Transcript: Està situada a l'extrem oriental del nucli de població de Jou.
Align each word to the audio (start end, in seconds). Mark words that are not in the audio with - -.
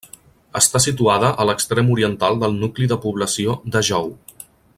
Està 0.59 0.79
situada 0.85 1.29
a 1.43 1.45
l'extrem 1.49 1.91
oriental 1.97 2.41
del 2.45 2.57
nucli 2.65 2.89
de 2.95 3.01
població 3.05 3.59
de 3.77 3.85
Jou. 3.93 4.13